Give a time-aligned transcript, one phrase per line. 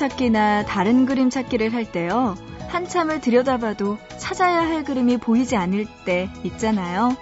[0.00, 2.34] 찾기나 다른 그림 찾기를 할 때요.
[2.68, 7.14] 한참을 들여다봐도 찾아야 할 그림이 보이지 않을 때 있잖아요.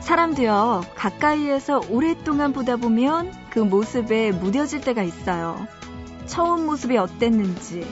[0.00, 5.66] 사람도요, 가까이에서 오랫동안 보다 보면 그 모습에 무뎌질 때가 있어요.
[6.26, 7.86] 처음 모습이 어땠는지,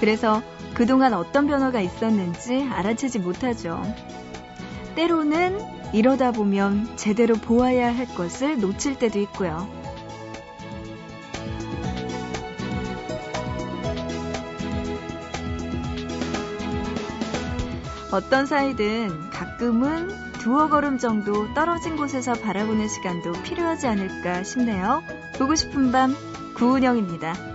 [0.00, 0.42] 그래서
[0.74, 3.82] 그동안 어떤 변화가 있었는지 알아채지 못하죠.
[4.96, 5.60] 때로는
[5.94, 9.83] 이러다 보면 제대로 보아야 할 것을 놓칠 때도 있고요.
[18.14, 25.02] 어떤 사이든 가끔은 두어 걸음 정도 떨어진 곳에서 바라보는 시간도 필요하지 않을까 싶네요.
[25.36, 26.14] 보고 싶은 밤
[26.54, 27.53] 구은영입니다.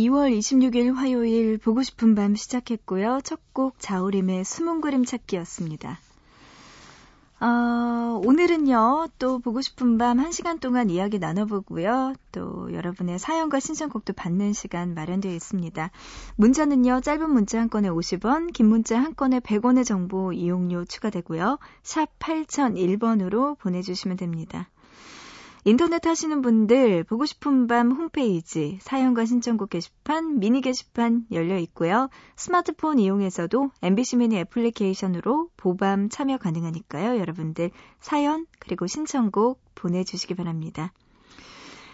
[0.00, 3.20] 2월 26일 화요일 보고 싶은 밤 시작했고요.
[3.22, 5.98] 첫 곡 자우림의 숨은 그림 찾기였습니다.
[7.40, 12.14] 어, 오늘은요, 또 보고 싶은 밤 1시간 동안 이야기 나눠보고요.
[12.32, 15.90] 또 여러분의 사연과 신청곡도 받는 시간 마련되어 있습니다.
[16.36, 21.58] 문자는요, 짧은 문자 한 건에 50원, 긴 문자 한 건에 100원의 정보 이용료 추가되고요.
[21.82, 24.68] 샵 8001번으로 보내주시면 됩니다.
[25.64, 32.08] 인터넷 하시는 분들 보고 싶은 밤 홈페이지 사연과 신청곡 게시판 미니 게시판 열려 있고요.
[32.36, 37.18] 스마트폰 이용해서도 MBC 미니 애플리케이션으로 보밤 참여 가능하니까요.
[37.18, 37.70] 여러분들
[38.00, 40.92] 사연 그리고 신청곡 보내주시기 바랍니다.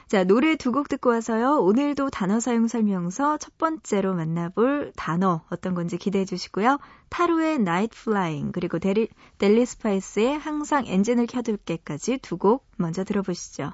[0.09, 1.61] 자, 노래 두 곡 듣고 와서요.
[1.63, 6.79] 오늘도 단어 사용 설명서 첫 번째로 만나볼 단어 어떤 건지 기대해 주시고요.
[7.09, 9.09] 타루의 Night Flying 그리고 데리,
[9.39, 13.73] 델리 스파이스의 항상 엔진을 켜둘게까지 두 곡 먼저 들어보시죠.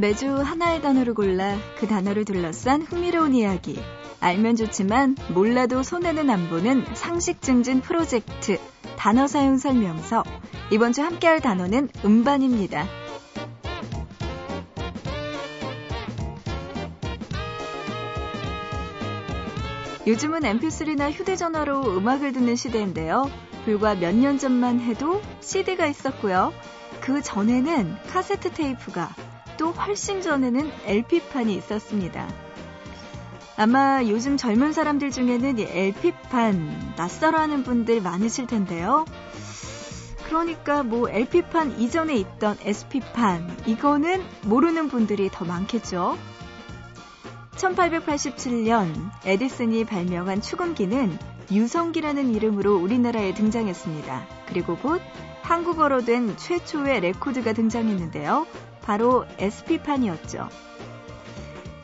[0.00, 3.78] 매주 하나의 단어를 골라 그 단어를 둘러싼 흥미로운 이야기.
[4.20, 8.58] 알면 좋지만 몰라도 손해는 안 보는 상식 증진 프로젝트
[8.96, 10.24] 단어 사용 설명서.
[10.70, 12.86] 이번 주 함께할 단어는 음반입니다.
[20.06, 23.30] 요즘은 mp3나 휴대전화로 음악을 듣는 시대인데요.
[23.66, 26.54] 불과 몇 년 전만 해도 CD가 있었고요.
[27.02, 29.10] 그 전에는 카세트 테이프가
[29.60, 32.26] 또 훨씬 전에는 LP판이 있었습니다.
[33.58, 39.04] 아마 요즘 젊은 사람들 중에는 이 LP판 낯설어 하는 분들 많으실 텐데요.
[40.24, 46.16] 그러니까 뭐 LP판 이전에 있던 SP판 이거는 모르는 분들이 더 많겠죠.
[47.56, 51.18] 1887년 에디슨이 발명한 축음기는
[51.52, 54.26] 유성기라는 이름으로 우리나라에 등장했습니다.
[54.46, 55.02] 그리고 곧
[55.50, 58.46] 한국어로 된 최초의 레코드가 등장했는데요.
[58.82, 60.48] 바로 SP판이었죠.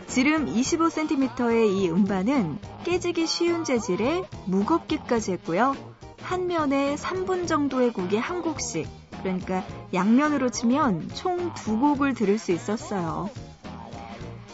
[0.06, 5.74] 지름 25cm의 이 음반은 깨지기 쉬운 재질에 무겁기까지 했고요.
[6.22, 8.86] 한 면에 3분 정도의 곡이 한 곡씩,
[9.20, 13.30] 그러니까 양면으로 치면 총 두 곡을 들을 수 있었어요.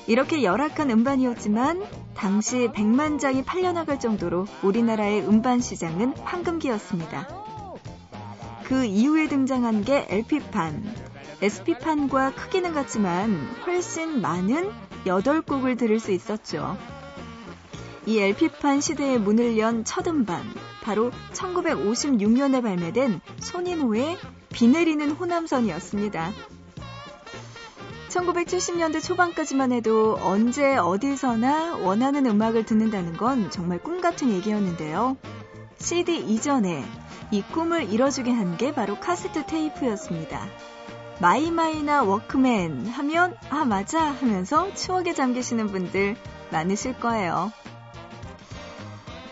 [0.07, 1.85] 이렇게 열악한 음반이었지만
[2.17, 7.42] 당시 100만 장이 팔려나갈 정도로 우리나라의 음반 시장은 황금기였습니다.
[8.65, 11.13] 그 이후에 등장한 게 LP판.
[11.43, 13.35] SP판과 크기는 같지만
[13.67, 14.71] 훨씬 많은
[15.05, 16.77] 8곡을 들을 수 있었죠.
[18.07, 20.43] 이 LP판 시대의 문을 연 첫 음반,
[20.83, 24.19] 바로 1956년에 발매된 손인호의
[24.51, 26.33] 비 내리는 호남선이었습니다.
[28.09, 35.17] 1970년대 초반까지만 해도 언제 어디서나 원하는 음악을 듣는다는 건 정말 꿈 같은 얘기였는데요.
[35.79, 36.85] CD 이전에
[37.33, 40.47] 이 꿈을 이뤄주게 한 게 바로 카세트 테이프였습니다.
[41.21, 46.17] 마이마이나 워크맨 하면 아 맞아 하면서 추억에 잠기시는 분들
[46.51, 47.51] 많으실 거예요.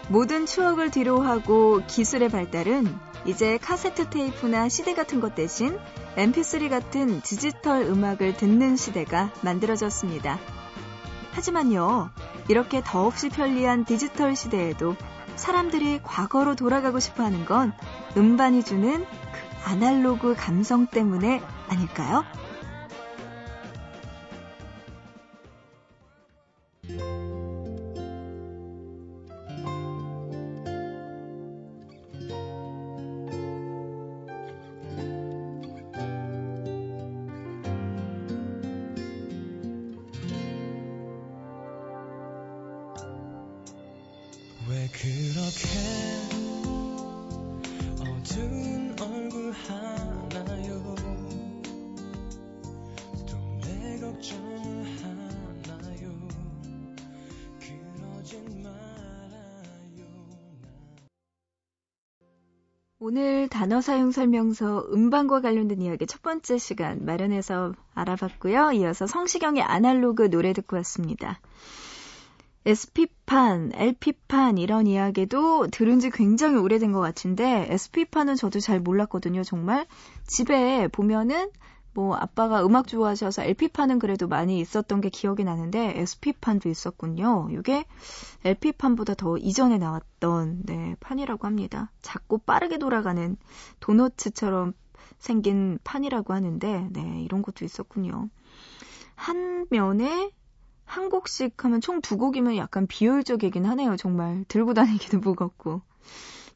[0.09, 2.87] 모든 추억을 뒤로하고 기술의 발달은
[3.27, 5.79] 이제 카세트 테이프나 CD 같은 것 대신
[6.17, 10.39] mp3 같은 디지털 음악을 듣는 시대가 만들어졌습니다.
[11.33, 12.11] 하지만요,
[12.49, 14.97] 이렇게 더없이 편리한 디지털 시대에도
[15.37, 17.73] 사람들이 과거로 돌아가고 싶어 하는 건
[18.17, 22.25] 음반이 주는 그 아날로그 감성 때문에 아닐까요?
[63.81, 68.73] 단어 사용 설명서 음반과 관련된 이야기 첫 번째 시간 마련해서 알아봤고요.
[68.73, 71.41] 이어서 성시경의 아날로그 노래 듣고 왔습니다.
[72.67, 79.43] SP판, LP판 이런 이야기도 들은 지 굉장히 오래된 것 같은데 SP판은 저도 잘 몰랐거든요.
[79.45, 79.87] 정말
[80.27, 81.49] 집에 보면은
[81.93, 87.49] 뭐 아빠가 음악 좋아하셔서 LP판은 그래도 많이 있었던 게 기억이 나는데 SP판도 있었군요.
[87.51, 87.85] 이게
[88.45, 91.91] LP판보다 더 이전에 나왔던 네, 판이라고 합니다.
[92.03, 93.37] 작고 빠르게 돌아가는
[93.81, 94.73] 도너츠처럼
[95.19, 98.29] 생긴 판이라고 하는데 네, 이런 것도 있었군요.
[99.15, 100.31] 한 면에
[100.85, 103.97] 한 곡씩 하면 총 두 곡이면 약간 비효율적이긴 하네요.
[103.97, 105.83] 정말 들고 다니기도 무겁고.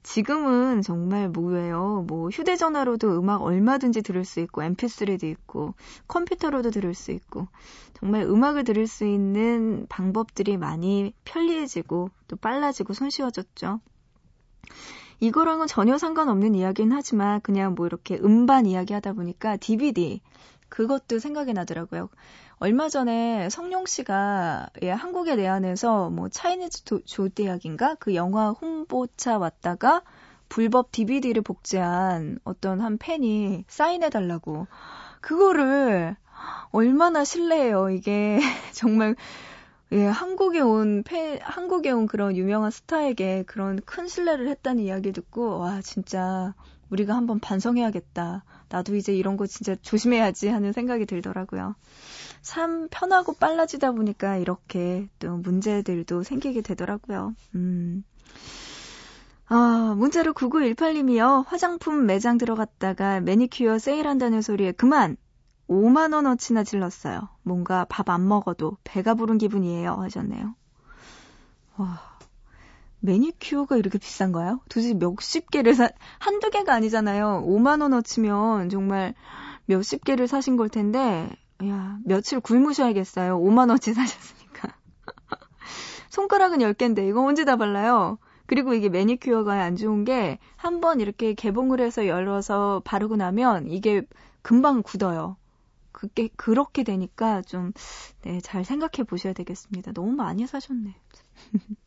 [0.04, 2.04] 지금은 정말 뭐예요.
[2.06, 5.74] 뭐 휴대전화로도 음악 얼마든지 들을 수 있고 mp3도 있고
[6.08, 7.48] 컴퓨터로도 들을 수 있고
[7.94, 13.80] 정말 음악을 들을 수 있는 방법들이 많이 편리해지고 또 빨라지고 손쉬워졌죠.
[15.20, 20.20] 이거랑은 전혀 상관없는 이야기는 하지만 그냥 뭐 이렇게 음반 이야기 하다 보니까 DVD
[20.68, 22.10] 그것도 생각이 나더라고요.
[22.58, 27.96] 얼마 전에 성룡 씨가 예, 한국에 내한해서 뭐 차이니즈 조대학인가?
[27.96, 30.02] 그 영화 홍보차 왔다가
[30.48, 34.66] 불법 DVD를 복제한 어떤 한 팬이 사인해 달라고.
[35.20, 36.16] 그거를
[36.70, 37.90] 얼마나 실례해요.
[37.90, 38.38] 이게.
[38.72, 39.16] 정말
[39.92, 45.58] 예, 한국에 온 팬, 한국에 온 그런 유명한 스타에게 그런 큰 신뢰를 했다는 이야기 듣고
[45.58, 46.54] 와 진짜
[46.94, 48.44] 우리가 한번 반성해야겠다.
[48.68, 51.74] 나도 이제 이런 거 진짜 조심해야지 하는 생각이 들더라고요.
[52.42, 57.34] 참 편하고 빨라지다 보니까 이렇게 또 문제들도 생기게 되더라고요.
[57.56, 58.04] 음.
[59.46, 61.44] 아, 문자로 9918님이요.
[61.46, 65.16] 화장품 매장 들어갔다가 매니큐어 세일한다는 소리에 그만!
[65.68, 67.28] 5만원어치나 질렀어요.
[67.42, 69.94] 뭔가 밥 안 먹어도 배가 부른 기분이에요.
[69.94, 70.54] 하셨네요.
[71.76, 72.13] 와,
[73.04, 74.60] 매니큐어가 이렇게 비싼가요?
[74.68, 77.44] 도대체 몇십 개를 사, 한두 개가 아니잖아요.
[77.46, 79.14] 5만원 어치면 정말
[79.66, 81.30] 몇십 개를 사신 걸 텐데,
[81.66, 83.38] 야, 며칠 굶으셔야겠어요.
[83.40, 84.74] 5만원치 사셨으니까.
[86.08, 88.18] 손가락은 10개인데, 이거 언제 다 발라요?
[88.46, 94.02] 그리고 이게 매니큐어가 안 좋은 게, 한번 이렇게 개봉을 해서 열어서 바르고 나면, 이게
[94.40, 95.36] 금방 굳어요.
[95.92, 97.72] 그게, 그렇게 되니까 좀,
[98.22, 99.92] 네, 잘 생각해 보셔야 되겠습니다.
[99.92, 100.94] 너무 많이 사셨네.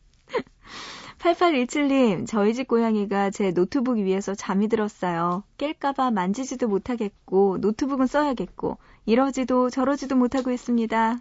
[1.18, 5.42] 8817님, 저희 집 고양이가 제 노트북 위에서 잠이 들었어요.
[5.58, 11.18] 깰까봐 만지지도 못하겠고, 노트북은 써야겠고, 이러지도 저러지도 못하고 있습니다.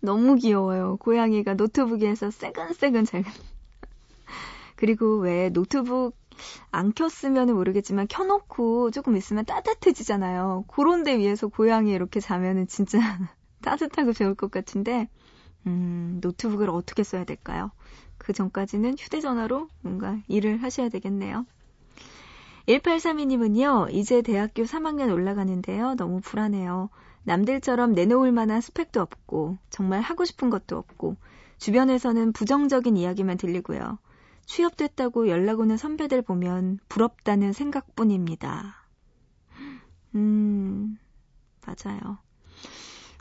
[0.00, 0.98] 너무 귀여워요.
[0.98, 3.24] 고양이가 노트북 위에서 새근새근 잘.
[4.76, 6.14] 그리고 왜 노트북
[6.70, 10.66] 안 켰으면 모르겠지만 켜놓고 조금 있으면 따뜻해지잖아요.
[10.68, 12.98] 그런 데 위에서 고양이 이렇게 자면은 진짜
[13.62, 15.08] 따뜻하고 좋을 것 같은데,
[15.66, 17.70] 음, 노트북을 어떻게 써야 될까요?
[18.26, 21.46] 그 전까지는 휴대전화로 뭔가 일을 하셔야 되겠네요.
[22.66, 25.94] 1832님은요, 이제 대학교 3학년 올라가는데요.
[25.94, 26.90] 너무 불안해요.
[27.22, 31.14] 남들처럼 내놓을 만한 스펙도 없고, 정말 하고 싶은 것도 없고,
[31.58, 33.96] 주변에서는 부정적인 이야기만 들리고요.
[34.44, 38.88] 취업됐다고 연락 오는 선배들 보면 부럽다는 생각뿐입니다.
[40.16, 40.98] 음,
[41.64, 42.18] 맞아요.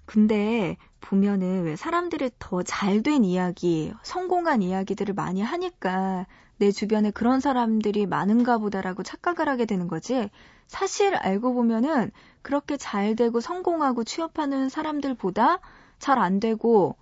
[0.08, 6.26] 근데 보면은 왜 사람들이 더 잘 된 이야기, 성공한 이야기들을 많이 하니까
[6.58, 10.30] 내 주변에 그런 사람들이 많은가 보다라고 착각을 하게 되는 거지.
[10.68, 15.60] 사실 알고 보면은 그렇게 잘 되고 성공하고 취업하는 사람들보다
[16.00, 16.96] 잘 안 되고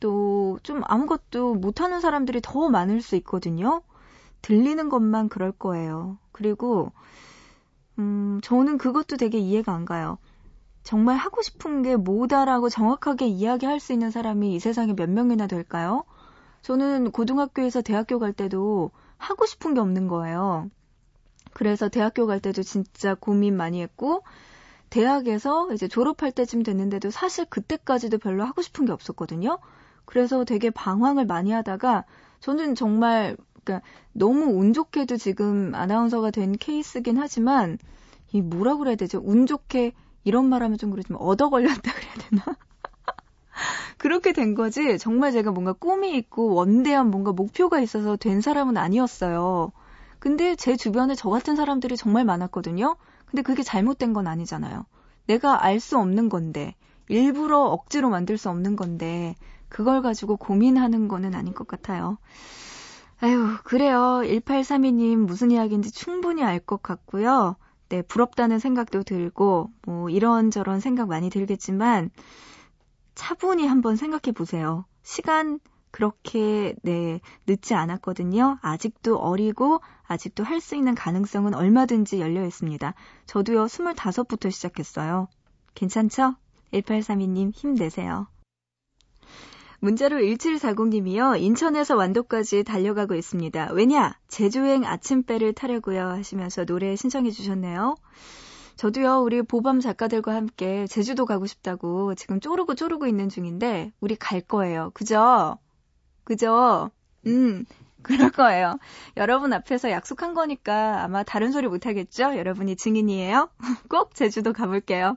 [0.00, 3.82] 또 좀 아무것도 못하는 사람들이 더 많을 수 있거든요.
[4.42, 6.18] 들리는 것만 그럴 거예요.
[6.32, 6.92] 그리고,
[7.98, 10.18] 음, 저는 그것도 되게 이해가 안 가요.
[10.90, 16.02] 정말 하고 싶은 게 뭐다라고 정확하게 이야기할 수 있는 사람이 이 세상에 몇 명이나 될까요?
[16.62, 20.68] 저는 고등학교에서 대학교 갈 때도 하고 싶은 게 없는 거예요.
[21.52, 24.24] 그래서 대학교 갈 때도 진짜 고민 많이 했고,
[24.88, 29.60] 대학에서 이제 졸업할 때쯤 됐는데도 사실 그때까지도 별로 하고 싶은 게 없었거든요.
[30.06, 32.04] 그래서 되게 방황을 많이 하다가
[32.40, 37.78] 저는 정말 그러니까 너무 운 좋게도 지금 아나운서가 된 케이스긴 하지만
[38.32, 39.22] 이 뭐라 그래야 되죠?
[39.24, 39.92] 운 좋게
[40.24, 42.44] 이런 말하면 좀 그렇지만 얻어 걸렸다 그래야 되나?
[43.98, 44.98] 그렇게 된 거지.
[44.98, 49.72] 정말 제가 뭔가 꿈이 있고 원대한 뭔가 목표가 있어서 된 사람은 아니었어요.
[50.18, 52.96] 근데 제 주변에 저 같은 사람들이 정말 많았거든요.
[53.26, 54.84] 근데 그게 잘못된 건 아니잖아요.
[55.26, 56.74] 내가 알 수 없는 건데,
[57.08, 59.36] 일부러 억지로 만들 수 없는 건데,
[59.68, 62.18] 그걸 가지고 고민하는 거는 아닌 것 같아요.
[63.20, 64.22] 아유, 그래요.
[64.24, 67.56] 1832님 무슨 이야기인지 충분히 알 것 같고요.
[67.90, 72.10] 네, 부럽다는 생각도 들고, 뭐, 이런저런 생각 많이 들겠지만,
[73.14, 74.86] 차분히 한번 생각해 보세요.
[75.02, 78.58] 시간 그렇게, 네, 늦지 않았거든요.
[78.62, 82.94] 아직도 어리고, 아직도 할 수 있는 가능성은 얼마든지 열려 있습니다.
[83.26, 85.28] 저도요, 25부터 시작했어요.
[85.74, 86.36] 괜찮죠?
[86.72, 88.28] 1832님 힘내세요.
[89.80, 91.40] 문자로 1740님이요.
[91.40, 93.72] 인천에서 완도까지 달려가고 있습니다.
[93.72, 94.18] 왜냐?
[94.28, 96.06] 제주행 아침배를 타려고요.
[96.08, 97.96] 하시면서 노래 신청해 주셨네요.
[98.76, 104.42] 저도요, 우리 보밤 작가들과 함께 제주도 가고 싶다고 지금 쪼르고 쪼르고 있는 중인데, 우리 갈
[104.42, 104.90] 거예요.
[104.92, 105.58] 그죠?
[106.24, 106.90] 그죠?
[107.26, 107.64] 음,
[108.02, 108.78] 그럴 거예요.
[109.16, 112.36] 여러분 앞에서 약속한 거니까 아마 다른 소리 못 하겠죠?
[112.36, 113.50] 여러분이 증인이에요?
[113.88, 115.16] 꼭 제주도 가볼게요.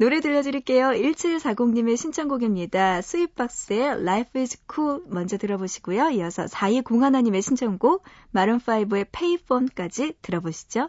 [0.00, 0.92] 노래 들려드릴게요.
[0.92, 3.02] 1740님의 신청곡입니다.
[3.02, 6.08] 스윗박스의 Life is Cool 먼저 들어보시고요.
[6.12, 8.02] 이어서 4201님의 신청곡
[8.34, 10.88] 마룬5의 Payphone까지 들어보시죠.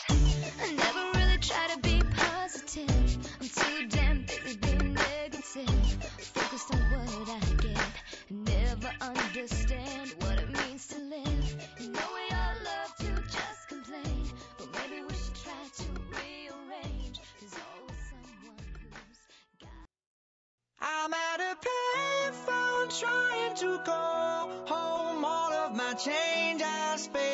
[0.00, 0.19] trying
[23.60, 25.22] to call home.
[25.22, 27.29] All of my change I spent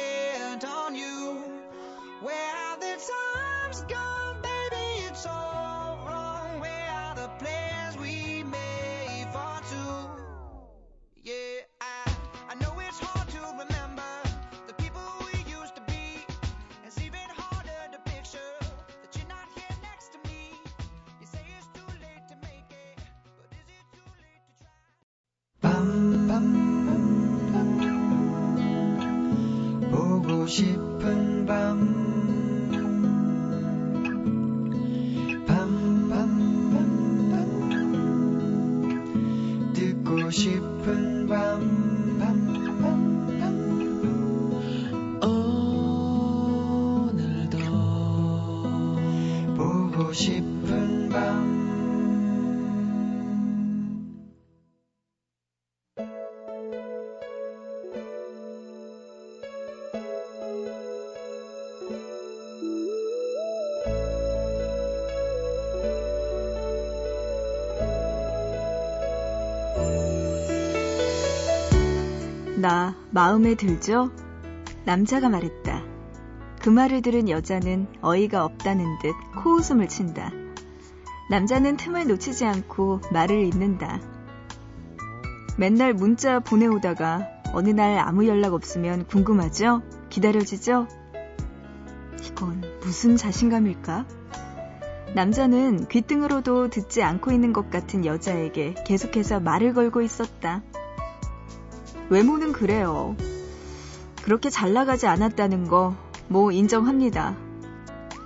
[30.47, 32.26] 싶은 밤
[72.57, 74.11] 나 마음에 들죠?
[74.87, 75.83] 남자가 말했다.
[76.63, 80.33] 그 말을 들은 여자는 어이가 없다는 듯 코웃음을 친다.
[81.29, 84.01] 남자는 틈을 놓치지 않고 말을 잇는다.
[85.59, 89.83] 맨날 문자 보내오다가 어느 날 아무 연락 없으면 궁금하죠?
[90.09, 90.89] 기다려지죠?
[92.25, 94.07] 이건 무슨 자신감일까?
[95.15, 100.63] 남자는 귓등으로도 듣지 않고 있는 것 같은 여자에게 계속해서 말을 걸고 있었다.
[102.09, 103.17] 외모는 그래요.
[104.23, 105.95] 그렇게 잘 나가지 않았다는 거,
[106.29, 107.35] 뭐 인정합니다.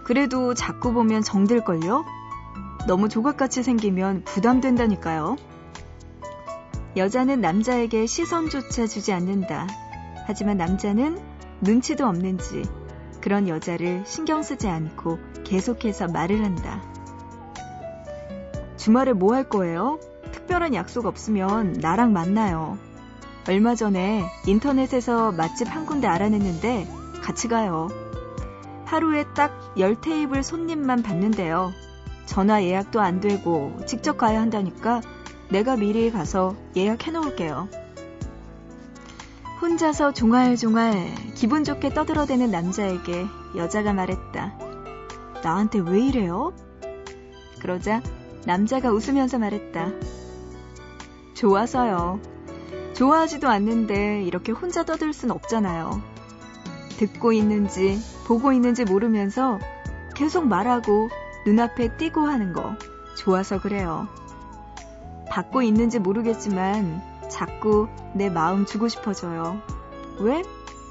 [0.05, 2.05] 그래도 자꾸 보면 정들걸요?
[2.87, 5.37] 너무 조각같이 생기면 부담된다니까요.
[6.97, 9.67] 여자는 남자에게 시선조차 주지 않는다.
[10.27, 11.19] 하지만 남자는
[11.61, 12.63] 눈치도 없는지
[13.21, 16.83] 그런 여자를 신경 쓰지 않고 계속해서 말을 한다.
[18.77, 20.01] 주말에 뭐 할 거예요?
[20.33, 22.79] 특별한 약속 없으면 나랑 만나요.
[23.51, 26.87] 얼마 전에 인터넷에서 맛집 한 군데 알아냈는데
[27.21, 27.89] 같이 가요.
[28.85, 31.73] 하루에 딱 10테이블 손님만 받는데요.
[32.27, 35.01] 전화 예약도 안 되고 직접 가야 한다니까
[35.49, 37.69] 내가 미리 가서 예약해 놓을게요.
[39.61, 43.27] 혼자서 종알종알 기분 좋게 떠들어대는 남자에게
[43.57, 44.59] 여자가 말했다.
[45.43, 46.53] 나한테 왜 이래요?
[47.61, 48.01] 그러자
[48.47, 49.91] 남자가 웃으면서 말했다.
[51.35, 52.30] 좋아서요.
[53.01, 56.03] 좋아하지도 않는데 이렇게 혼자 떠들 순 없잖아요.
[56.99, 59.59] 듣고 있는지 보고 있는지 모르면서
[60.15, 61.09] 계속 말하고
[61.47, 62.77] 눈앞에 띄고 하는 거
[63.17, 64.07] 좋아서 그래요.
[65.31, 69.63] 받고 있는지 모르겠지만 자꾸 내 마음 주고 싶어져요.
[70.19, 70.43] 왜?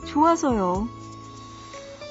[0.08, 0.88] 좋아서요.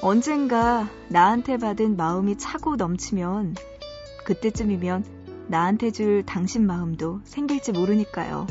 [0.01, 3.55] 언젠가 나한테 받은 마음이 차고 넘치면
[4.23, 5.03] 그때쯤이면
[5.47, 8.47] 나한테 줄 당신 마음도 생길지 모르니까요.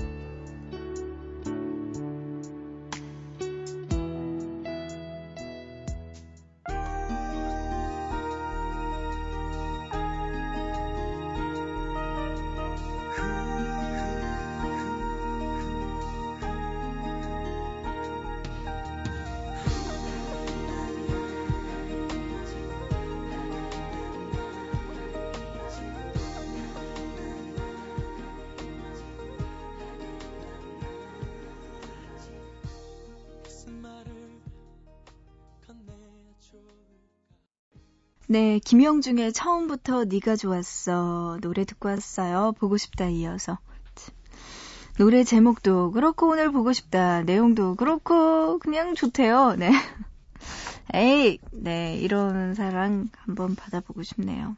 [38.30, 42.52] 네, 김영중의 처음부터 네가 좋았어 노래 듣고 왔어요.
[42.58, 43.56] 보고 싶다 이어서
[44.99, 49.54] 노래 제목도 그렇고 오늘 보고 싶다 내용도 그렇고 그냥 좋대요.
[49.56, 49.71] 네.
[50.93, 54.56] 에이, 네 이런 사랑 한번 받아보고 싶네요.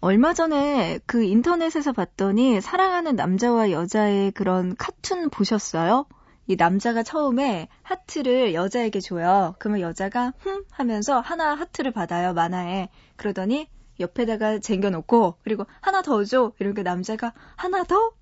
[0.00, 6.06] 얼마 전에 그 인터넷에서 봤더니 사랑하는 남자와 여자의 그런 카툰 보셨어요?
[6.46, 9.54] 이 남자가 처음에 하트를 여자에게 줘요.
[9.58, 12.34] 그러면 여자가 흠 하면서 하나 하트를 받아요.
[12.34, 12.88] 만화에.
[13.16, 13.68] 그러더니
[14.00, 16.52] 옆에다가 쟁겨놓고 그리고 하나 더 줘.
[16.58, 18.12] 이렇게 남자가 하나 더?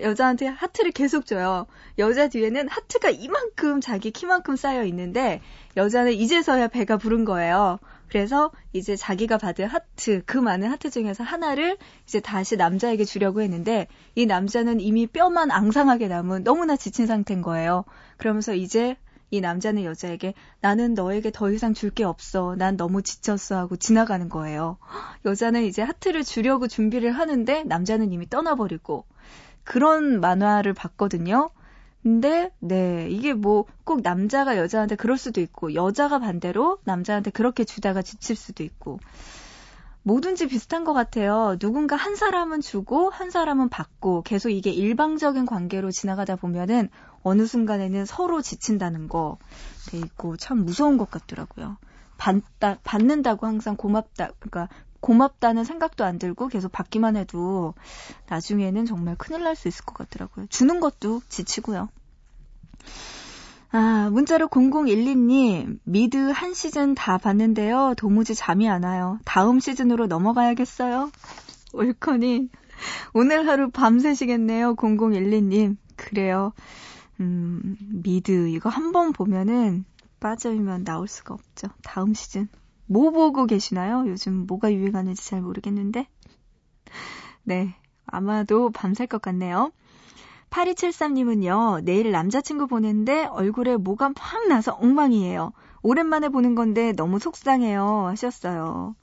[0.00, 1.66] 여자한테 하트를 계속 줘요.
[1.98, 5.40] 여자 뒤에는 하트가 이만큼 자기 키만큼 쌓여 있는데
[5.76, 7.78] 여자는 이제서야 배가 부른 거예요.
[8.08, 13.88] 그래서 이제 자기가 받은 하트, 그 많은 하트 중에서 하나를 이제 다시 남자에게 주려고 했는데
[14.14, 17.84] 이 남자는 이미 뼈만 앙상하게 남은 너무나 지친 상태인 거예요.
[18.16, 18.96] 그러면서 이제
[19.30, 22.54] 이 남자는 여자에게 나는 너에게 더 이상 줄 게 없어.
[22.56, 24.78] 난 너무 지쳤어 하고 지나가는 거예요.
[25.24, 29.04] 여자는 이제 하트를 주려고 준비를 하는데 남자는 이미 떠나버리고
[29.64, 31.50] 그런 만화를 봤거든요.
[32.06, 38.02] 근데 네 이게 뭐 꼭 남자가 여자한테 그럴 수도 있고 여자가 반대로 남자한테 그렇게 주다가
[38.02, 39.00] 지칠 수도 있고
[40.04, 41.56] 뭐든지 비슷한 것 같아요.
[41.58, 46.90] 누군가 한 사람은 주고 한 사람은 받고 계속 이게 일방적인 관계로 지나가다 보면은
[47.24, 49.38] 어느 순간에는 서로 지친다는 거
[49.88, 51.76] 돼 있고 참 무서운 것 같더라고요.
[52.18, 54.68] 받다 받는다고 항상 고맙다 그러니까
[55.06, 57.74] 고맙다는 생각도 안 들고 계속 받기만 해도
[58.28, 60.46] 나중에는 정말 큰일 날 수 있을 것 같더라고요.
[60.48, 61.88] 주는 것도 지치고요.
[63.70, 67.94] 아, 문자로 0012님, 미드 한 시즌 다 봤는데요.
[67.96, 69.18] 도무지 잠이 안 와요.
[69.24, 71.10] 다음 시즌으로 넘어가야겠어요.
[71.72, 72.48] 올커니,
[73.14, 74.74] 오늘 하루 밤새시겠네요.
[74.74, 75.76] 0012님.
[75.96, 76.52] 그래요.
[77.20, 79.84] 음, 미드, 이거 한 번 보면은
[80.20, 81.68] 빠져있면 나올 수가 없죠.
[81.84, 82.48] 다음 시즌.
[82.86, 84.04] 뭐 보고 계시나요?
[84.06, 86.06] 요즘 뭐가 유행하는지 잘 모르겠는데.
[87.42, 87.74] 네.
[88.06, 89.72] 아마도 밤샐 것 같네요.
[90.50, 95.52] 8273님은요, 내일 남자친구 보는데 얼굴에 뭐가 팍 나서 엉망이에요.
[95.82, 98.06] 오랜만에 보는 건데 너무 속상해요.
[98.06, 98.94] 하셨어요.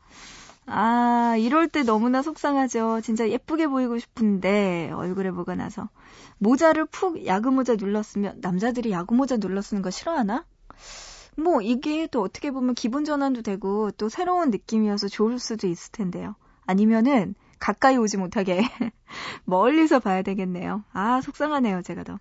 [0.66, 3.02] 아, 이럴 때 너무나 속상하죠.
[3.02, 5.90] 진짜 예쁘게 보이고 싶은데 얼굴에 뭐가 나서.
[6.38, 10.46] 모자를 푹 야구모자 눌렀으면 남자들이 야구모자 눌러 쓰는 거 싫어하나?
[11.38, 16.36] 뭐 이게 또 어떻게 보면 기분 전환도 되고 또 새로운 느낌이어서 좋을 수도 있을 텐데요.
[16.66, 18.62] 아니면은 가까이 오지 못하게
[19.46, 20.84] 멀리서 봐야 되겠네요.
[20.94, 22.20] 아, 속상하네요, 제가 더.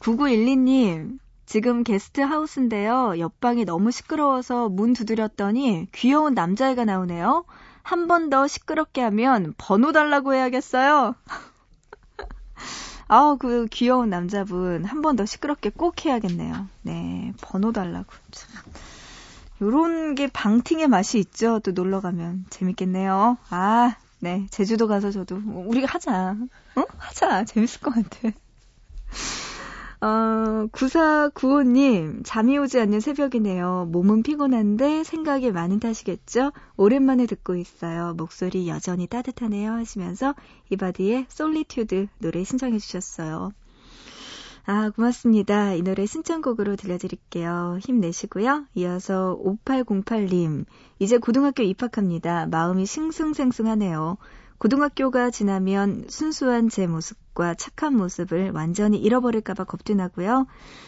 [0.00, 3.18] 9912님, 지금 게스트 하우스인데요.
[3.18, 7.44] 옆방이 너무 시끄러워서 문 두드렸더니 귀여운 남자애가 나오네요.
[7.82, 11.14] 한 번 더 시끄럽게 하면 번호 달라고 해야겠어요.
[13.08, 16.68] 아우, 그 귀여운 남자분 한 번 더 시끄럽게 꼭 해야겠네요.
[16.82, 18.06] 네, 번호 달라고.
[18.32, 18.62] 참.
[19.62, 21.60] 요런 게 방팅의 맛이 있죠.
[21.60, 23.38] 또 놀러 가면 재밌겠네요.
[23.50, 24.46] 아, 네.
[24.50, 26.36] 제주도 가서 저도 우리가 하자.
[26.76, 26.82] 어?
[26.98, 27.44] 하자.
[27.44, 28.36] 재밌을 것 같아.
[30.00, 33.88] 어, 9495님, 잠이 오지 않는 새벽이네요.
[33.90, 36.52] 몸은 피곤한데 생각이 많은 탓이겠죠?
[36.76, 38.12] 오랜만에 듣고 있어요.
[38.14, 39.72] 목소리 여전히 따뜻하네요.
[39.72, 40.34] 하시면서
[40.70, 43.52] 이바디의 솔리튜드 노래 신청해 주셨어요.
[44.66, 45.72] 아, 고맙습니다.
[45.74, 47.78] 이 노래 신청곡으로 들려드릴게요.
[47.80, 48.66] 힘내시고요.
[48.74, 50.66] 이어서 5808님,
[50.98, 52.46] 이제 고등학교 입학합니다.
[52.46, 54.18] 마음이 싱숭생숭하네요.
[54.58, 60.46] 고등학교가 지나면 순수한 제 모습 과 착한 모습을 완전히 잃어버릴까봐 겁도 나고요.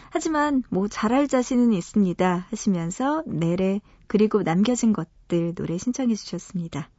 [0.09, 2.47] 하지만 뭐 잘할 자신은 있습니다.
[2.49, 6.89] 하시면서 내래 그리고 남겨진 것들 노래 신청해 주셨습니다.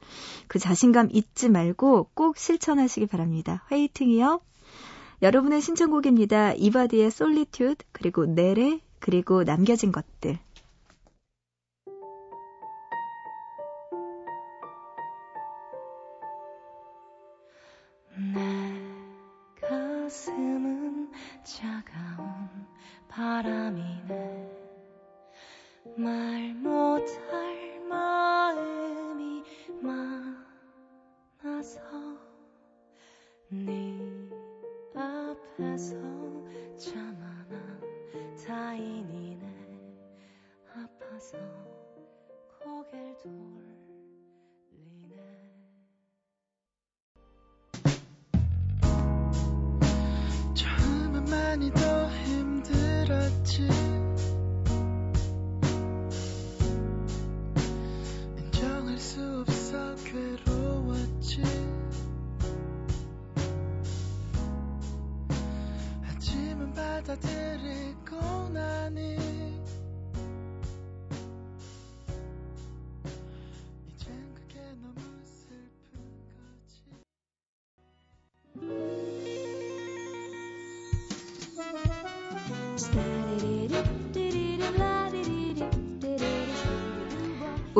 [0.46, 3.64] 그 자신감 잊지 말고 꼭 실천하시기 바랍니다.
[3.66, 4.40] 화이팅이요.
[5.20, 6.52] 여러분의 신청곡입니다.
[6.52, 10.38] 이바디의 솔리튜드 그리고 내래 그리고 남겨진 것들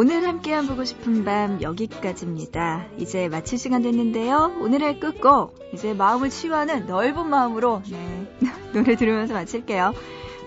[0.03, 2.87] 오늘 함께한 보고 싶은 밤 여기까지입니다.
[2.97, 4.57] 이제 마칠 시간 됐는데요.
[4.63, 8.27] 오늘의 끝곡 이제 마음을 치유하는 넓은 마음으로 네,
[8.73, 9.93] 노래 들으면서 마칠게요.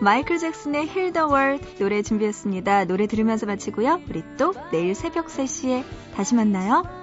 [0.01, 2.85] 마이클 잭슨의 Heal the World 노래 준비했습니다.
[2.85, 4.01] 노래 들으면서 마치고요.
[4.09, 5.83] 우리 또 내일 새벽 3시에
[6.15, 7.02] 다시 만나요.